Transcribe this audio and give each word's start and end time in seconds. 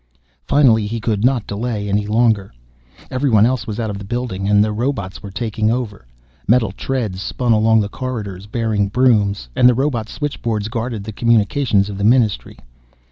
Finally, 0.47 0.87
he 0.87 0.99
could 0.99 1.23
not 1.23 1.45
delay 1.45 1.87
any 1.87 2.07
longer. 2.07 2.51
Everyone 3.11 3.45
else 3.45 3.67
was 3.67 3.79
out 3.79 3.91
of 3.91 3.99
the 3.99 4.03
building, 4.03 4.49
and 4.49 4.63
the 4.63 4.71
robots 4.71 5.21
were 5.21 5.29
taking 5.29 5.69
over. 5.69 6.07
Metal 6.47 6.71
treads 6.71 7.21
spun 7.21 7.51
along 7.51 7.81
the 7.81 7.87
corridors, 7.87 8.47
bearing 8.47 8.87
brooms, 8.87 9.47
and 9.55 9.69
the 9.69 9.75
robot 9.75 10.09
switchboards 10.09 10.69
guarded 10.69 11.03
the 11.03 11.11
communications 11.13 11.87
of 11.87 11.99
the 11.99 12.03
Ministry. 12.03 12.57